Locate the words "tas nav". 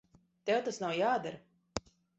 0.69-0.97